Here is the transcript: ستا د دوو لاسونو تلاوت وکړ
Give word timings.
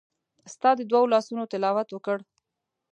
ستا 0.53 0.69
د 0.77 0.81
دوو 0.91 1.11
لاسونو 1.13 1.49
تلاوت 1.51 1.89
وکړ 1.91 2.17